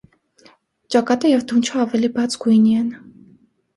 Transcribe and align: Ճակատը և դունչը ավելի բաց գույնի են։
Ճակատը 0.95 1.33
և 1.33 1.45
դունչը 1.51 1.77
ավելի 1.85 2.11
բաց 2.19 2.39
գույնի 2.47 2.77
են։ 2.83 2.93